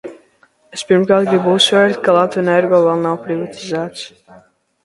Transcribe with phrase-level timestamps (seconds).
[0.77, 4.09] "Es, pirmkārt, gribu uzsvērt, ka "Latvenergo" vēl nav privatizēts."